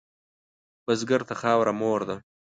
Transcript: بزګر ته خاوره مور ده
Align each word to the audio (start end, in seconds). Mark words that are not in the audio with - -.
بزګر 0.85 1.21
ته 1.29 1.33
خاوره 1.41 1.73
مور 1.79 2.01
ده 2.09 2.15